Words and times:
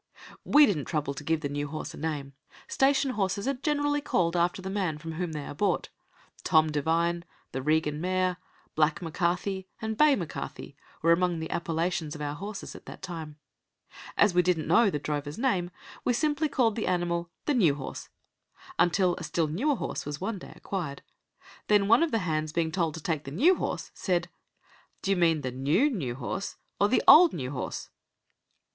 We 0.43 0.65
didn't 0.65 0.85
trouble 0.85 1.13
to 1.13 1.23
give 1.23 1.41
the 1.41 1.47
new 1.49 1.67
horse 1.67 1.93
a 1.93 1.97
name. 1.97 2.33
Station 2.67 3.11
horses 3.11 3.47
are 3.47 3.53
generally 3.53 4.01
called 4.01 4.35
after 4.35 4.59
the 4.59 4.71
man 4.71 4.97
from 4.97 5.11
whom 5.11 5.33
they 5.33 5.45
are 5.45 5.53
bought. 5.53 5.89
"Tom 6.43 6.71
Devine", 6.71 7.23
"The 7.51 7.61
Regan 7.61 8.01
mare", 8.01 8.37
"Black 8.73 9.03
M'Carthy" 9.03 9.67
and 9.79 9.95
"Bay 9.95 10.15
M'Carthy" 10.15 10.75
were 11.03 11.11
among 11.11 11.37
the 11.39 11.51
appellations 11.51 12.15
of 12.15 12.21
our 12.23 12.33
horses 12.33 12.73
at 12.73 12.87
that 12.87 13.03
time. 13.03 13.37
As 14.17 14.33
we 14.33 14.41
didn't 14.41 14.65
know 14.65 14.89
the 14.89 14.97
drover's 14.97 15.37
name, 15.37 15.69
we 16.03 16.13
simply 16.13 16.49
called 16.49 16.75
the 16.75 16.87
animal 16.87 17.29
"The 17.45 17.53
new 17.53 17.75
horse" 17.75 18.09
until 18.79 19.15
a 19.17 19.23
still 19.23 19.45
newer 19.45 19.75
horse 19.75 20.03
was 20.03 20.19
one 20.19 20.39
day 20.39 20.53
acquired. 20.55 21.03
Then, 21.67 21.87
one 21.87 22.01
of 22.01 22.09
the 22.09 22.17
hands 22.25 22.51
being 22.51 22.71
told 22.71 22.95
to 22.95 23.03
take 23.03 23.23
the 23.25 23.29
new 23.29 23.53
horse, 23.53 23.91
said, 23.93 24.29
"D'yer 25.03 25.15
mean 25.15 25.41
the 25.41 25.51
new 25.51 25.91
new 25.91 26.15
horse 26.15 26.55
or 26.79 26.89
the 26.89 27.03
old 27.07 27.33
new 27.33 27.51
horse?" 27.51 27.91